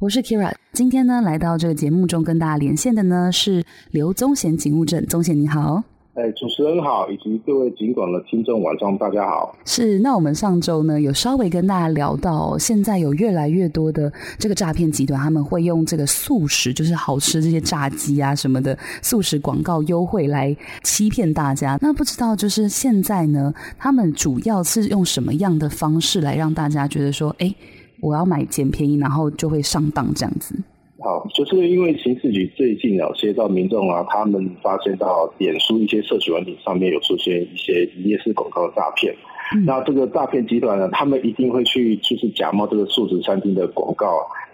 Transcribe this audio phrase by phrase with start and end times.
[0.00, 5.84] 我是 Kira，今天呢来到这个节目中跟大家连线的呢是刘宗贤警务证，宗贤你好。
[6.14, 9.54] 哎，主持人好，以及各位警广的听众，晚上大家好。
[9.66, 21.78] 是，那我们上周呢有稍微跟大家聊到，现在有越来越多的这个诈骗集团，他们会用这个素食，就是好吃这些炸鸡啊什么的素食广告优惠来欺骗大家。
[21.82, 27.54] 那不知道就是现在呢，他们主要是用什么样的方式来让大家觉得说，哎，
[28.00, 30.54] 我要买捡便宜，然后就会上当这样子。
[30.98, 39.14] 好，就是因为刑事局最近有接到民众啊，他们发现到脸书一些社群软体上面有出现一些一夜式广告的诈骗。
[39.54, 44.06] 嗯、那这个诈骗集团呢，他们一定会去就是假冒这个素食餐厅的广告，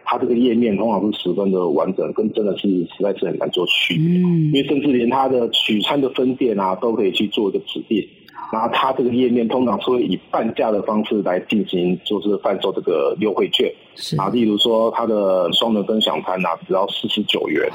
[0.05, 4.05] 它这个页面通常是十分的完整，跟真的是实在是很难做区别。
[4.05, 8.07] 嗯，因为甚至连它的取餐的分店啊，都可以去做一个指定。
[8.53, 13.73] 然后它这个页面通常是会以半价的方式来进行，就是贩售这个优惠券。
[13.97, 17.69] 是啊，例如说它的双人分享餐啊，只要四十九元，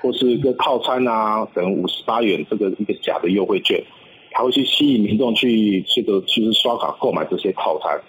[0.00, 3.82] 或是一个套餐啊，等五十八元，这个一个假的优惠券，
[4.30, 8.00] 它会去吸引民众去这个就是刷卡购买这些套餐。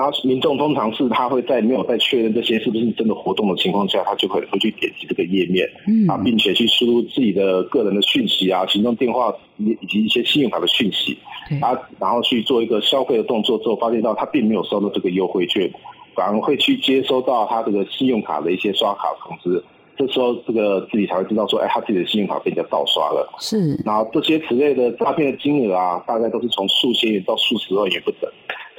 [0.00, 6.08] 然后民众通常是他会在没有在确认这些是不是真的活动的情况下，他就可能会去点击这个页面，嗯。
[6.08, 11.18] 啊，并且去输入自己的个人的讯息啊、行动电话以以及一些信用卡的讯息，
[11.60, 15.70] 啊，然后去做一个消费的动作之后，发现到他并没有收到这个优惠券，
[16.14, 19.62] 反而会去接收到他这个信用卡的一些刷卡通知，
[19.98, 23.30] 这时候这个自己才会知道说，哎，他自己的信用卡被人家盗刷了。
[23.38, 28.30] 是，然后这些此类的诈骗的金额啊，大概都是从数千元到数十万元不等。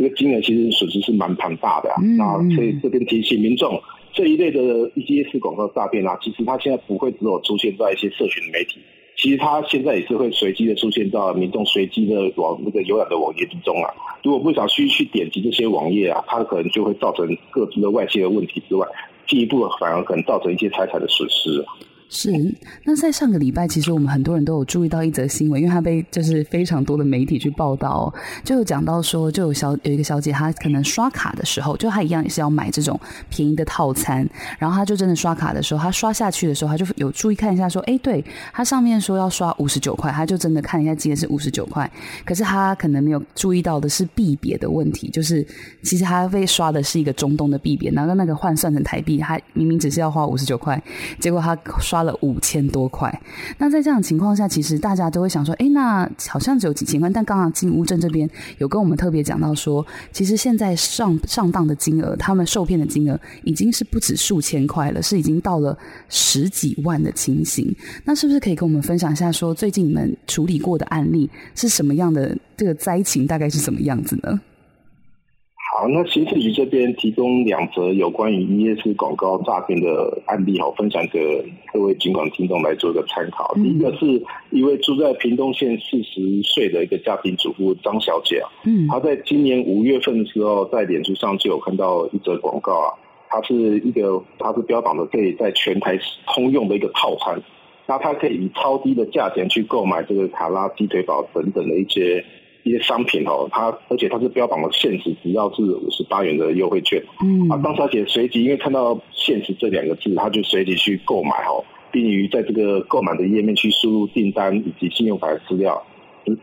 [0.01, 3.79] 这个金额其实损失是蛮庞大的啊，那、嗯、所以这边提醒民众，
[4.13, 8.79] 这一类的一些是广告诈骗啊，其实它现在不会只有出现在一些社群媒体，
[9.15, 13.93] 其实它现在也是会随机的出现到民众随机的网那个浏览的网页之中啊。
[14.23, 18.87] 如果不小心去点击这些网页啊，它可能就会造成各自的外界的问题之外，
[19.27, 21.63] 进一步反而可能造成一些财产的损失。
[22.13, 22.29] 是，
[22.83, 28.13] 那在上个礼拜，其实我们很多人都有注意到一则新闻，因为它被就是非常多的媒体去报道，
[28.43, 34.27] 就有讲到说，就有小有一个小姐，她可能刷卡的时候，就她一样也是要买这种便宜的套餐，
[34.59, 38.21] 然后她就真的刷卡的时候，她刷下去的时候，她就有注意看一下说，哎，对，
[38.51, 41.89] 她上面说要刷五十九块，她就真的看一下今天是五十九块，
[42.25, 45.47] 可是她可能没有注意到的是币别的问题，就是
[45.81, 50.83] 其实她被刷的是一个中东的币别，然后那个换算成台币，她明明只是要花五十九块，
[51.17, 52.00] 结果她刷。
[52.01, 53.21] 花了五千多块，
[53.59, 57.07] 那在这样情况下，其实大家都会想说，哎，那好像只有几千块。
[57.11, 65.77] 但刚刚警务正这边有跟我们特别讲到说，其实现在上上当的金额，他们受骗的金额已经是不止数千块了，是已经到了
[66.09, 67.71] 十几万的情形。
[68.03, 72.35] 那是不是可以跟我们分享一下，说最近你们处理过的案例是什么样的？
[72.57, 74.39] 这个灾情大概是什么样子呢？
[75.81, 81.43] 好，那刑事局这边提供两则有关于营业式广告诈骗的案例，好，分享给
[81.73, 83.51] 各位警管听众来做一个参考。
[83.55, 92.93] 第一个是一位住在屏东县四十岁的一个家庭主妇张小姐啊，嗯，她在今年五月份的时候，在脸书上就有看到一则广告啊，
[93.27, 97.41] 它是一个，它是标榜的可以在全台通用的一个套餐，
[97.87, 102.23] 那它可以以超低的价钱去购买这个卡拉鸡腿堡等等的一些。
[102.63, 107.01] 一些商品哦，它而且它是标榜了限时，只要是五十八元的优惠券。
[107.23, 115.81] 嗯，啊，张小姐随即因为看到“限时”这两个字，她就随即去购买哦，并于在这个购买的页面去输入订单以及信用卡的资料，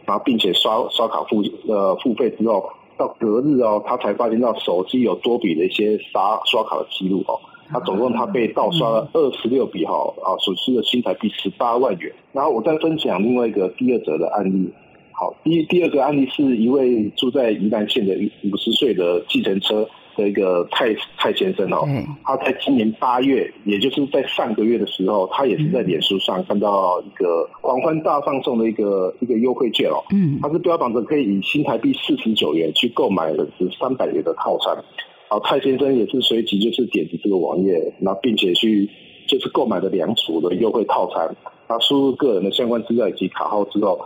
[0.05, 7.39] 然后并且刷刷卡付呃付费之后，到隔日哦，她才发现到手机有多笔的一些刷刷卡的记录哦，
[7.71, 9.93] 他总共他被盗刷了二十六笔哈
[10.25, 12.13] 啊，损失了新台币十八万元。
[12.33, 14.71] 然后我再分享另外一个第二则的案例。
[15.19, 19.85] 好，第第二个案例是一位住在宜兰县的五十岁的计程车
[20.15, 21.85] 的一个蔡蔡先生哦，
[22.23, 34.85] 他在今年八月，也就是在上个月的时候，他也是在脸书上看到一个狂欢大放送的一个一个优惠券哦，嗯，他是标榜着可以以新台币四十九元去购买的是三百元的套餐，
[35.29, 38.89] 好，蔡先生也是随即就是点击这个网页，然后并且去
[39.27, 41.35] 就是购买了两组的优惠套餐，
[41.67, 43.99] 他输入个人的相关资料以及卡号之后。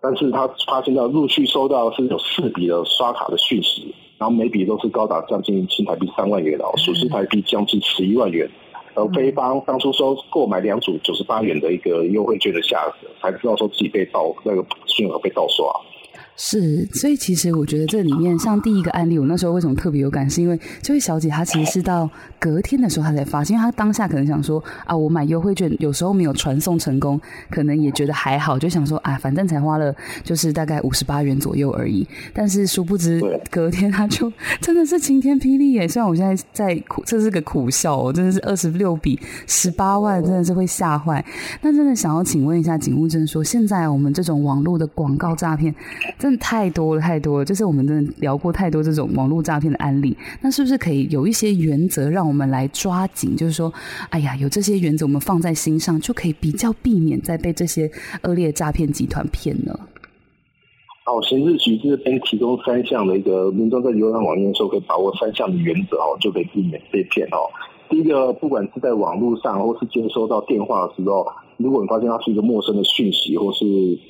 [0.00, 8.48] 但是他发现到陆续收到是有四笔的刷卡的讯息，然后每笔都是高达将近新台币三万元哦，损失台币将近十一万元。
[8.94, 15.66] 而非方当初收购买两组九十八元的一个优惠券的价格，才知道说自己被盗，那个金额被盗刷。
[16.38, 27.18] 是，所以其实我觉得这里面像第一个案例，我那时候为什么特别有感，是因为这位小姐她其实是到隔天的时候她才发现，因为她当下可能想说啊，我买优惠券有时候没有传送成功，
[27.50, 32.06] 可能也觉得还好，就想说啊，反正才花了就是大概五十八元左右而已。
[32.34, 33.18] 但是殊不知
[33.50, 34.30] 隔天她就
[34.60, 35.88] 真的是晴天霹雳耶！
[35.88, 41.24] 虽然我现在在苦，这是个苦笑哦，真的是二十六笔十八万，真的是会吓坏。
[41.62, 45.74] 那真的想要请问一下警务证说，现在我们这种网络的广告诈骗。
[46.26, 50.16] 真的太多了，太多了，就是我们真的聊过太多这种网络诈骗的案例。
[50.40, 53.36] 那是不是可以有一些原则，让我们来抓紧？
[53.36, 53.72] 就是说，
[54.10, 57.88] 哎呀，有这些原则，我们放在心上，就可以比较避免再被这些
[58.24, 59.78] 恶劣诈骗集团骗呢？
[61.04, 67.46] 好，刑事局这边提供三项的一个民众在浏览网页的时候，可以把握三项的原则哦，就可以避免被骗哦。
[67.88, 71.24] 第一个，不管是在网络上，或是接收到电话的时候，
[71.58, 73.64] 如果你发现它是一个陌生的讯息或是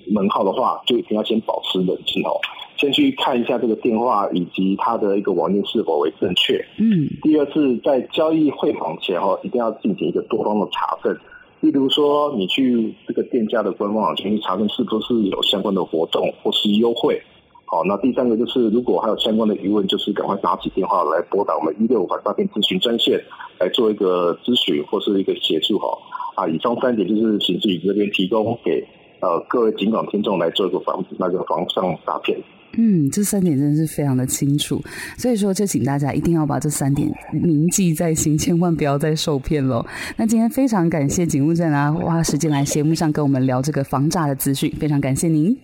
[0.09, 2.41] 门号的话，就一定要先保持冷静哦，
[2.77, 6.65] 先去看一下这个电话以及它的一个网页是否为正确。
[6.79, 7.07] 嗯。
[7.23, 11.17] 第二是，在交易汇款前哦，一定要进行一个多方的查证，
[11.61, 17.23] 例如说，你去这个店家的官方网站去查证是不是有相关的活动或是优惠。
[17.69, 23.21] 好，那第三个就是，如果还有相关的疑问，就是赶快拿起电话来拨打我们一六五反诈骗咨询专线，
[23.59, 25.89] 来做一个咨询或是一个协助哈。
[26.37, 28.87] 啊，以上三点就是刑事局这边提供给
[29.21, 32.39] 呃各位警广听众来做一个防那个防上诈骗。
[32.79, 34.79] 嗯，这三点真的是非常的清楚，
[35.17, 39.83] 所以说就请大家一定要把这三点铭记在心，千万不要再受骗喽。
[40.19, 45.57] 那今天非常感谢警务站啊，花时间来节目上跟我们聊这个防诈的资讯，非常感谢您。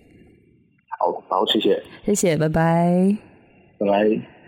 [0.99, 3.15] 好，好，谢谢，谢谢，拜拜，
[3.79, 4.42] 拜拜。